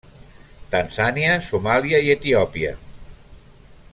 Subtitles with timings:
[0.75, 2.75] Tanzània, Somàlia i Etiòpia.